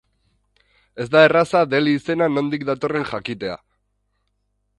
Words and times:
Ez 1.03 1.07
da 1.15 1.21
erraza 1.27 1.61
Delhi 1.75 1.95
izena 1.99 2.31
nondik 2.39 2.67
datorren 2.71 3.07
jakitea. 3.13 3.61